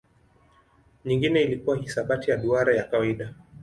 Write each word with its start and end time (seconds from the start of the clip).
Nyingine 1.05 1.41
ilikuwa 1.43 1.77
hisabati 1.77 2.31
ya 2.31 2.37
duara 2.37 2.75
ya 2.75 2.83
kawaida. 2.83 3.33